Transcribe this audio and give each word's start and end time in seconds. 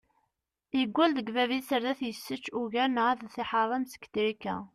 Yeggul 0.79 1.11
deg 1.17 1.27
bab-is 1.35 1.69
ar 1.75 1.83
ad 1.91 1.97
t-issečč 1.99 2.45
ugar 2.59 2.89
neɣ 2.89 3.07
ad 3.09 3.19
t-iḥeṛṛem 3.23 3.83
seg 3.87 4.03
trika. 4.13 4.55